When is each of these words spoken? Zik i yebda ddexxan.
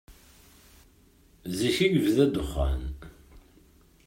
Zik 1.57 1.77
i 1.85 1.87
yebda 1.89 2.25
ddexxan. 2.27 2.83